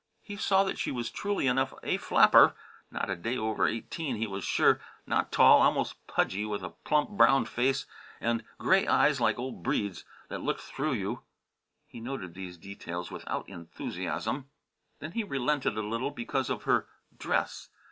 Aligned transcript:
He 0.23 0.35
saw 0.35 0.63
that 0.63 0.79
she 0.79 0.89
was 0.91 1.11
truly 1.11 1.45
enough 1.45 1.75
a 1.83 1.97
flapper; 1.97 2.55
not 2.89 3.11
a 3.11 3.15
day 3.15 3.37
over 3.37 3.67
eighteen, 3.67 4.15
he 4.15 4.25
was 4.25 4.43
sure. 4.43 4.79
Not 5.05 5.31
tall; 5.31 5.61
almost 5.61 6.07
"pudgy," 6.07 6.43
with 6.43 6.63
a 6.63 6.71
plump, 6.71 7.11
browned 7.11 7.47
face 7.47 7.85
and 8.19 8.43
gray 8.57 8.87
eyes 8.87 9.21
like 9.21 9.37
old 9.37 9.61
Breede's, 9.61 10.03
that 10.29 10.41
looked 10.41 10.61
through 10.61 10.93
you. 10.93 11.21
He 11.85 11.99
noted 11.99 12.33
these 12.33 12.57
details 12.57 13.11
without 13.11 13.47
enthusiasm. 13.47 14.49
Then 14.97 15.11
he 15.11 15.23
relented 15.23 15.77
a 15.77 15.83
little 15.83 16.09
because 16.09 16.49
of 16.49 16.63
her 16.63 16.87
dress. 17.15 17.69